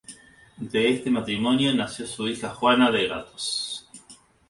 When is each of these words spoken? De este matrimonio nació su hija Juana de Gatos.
De 0.73 0.89
este 0.89 1.11
matrimonio 1.11 1.75
nació 1.75 2.07
su 2.07 2.27
hija 2.27 2.49
Juana 2.55 2.89
de 2.89 3.07
Gatos. 3.07 3.87